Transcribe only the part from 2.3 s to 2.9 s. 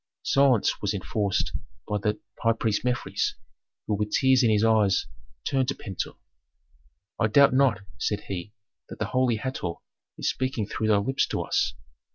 high priest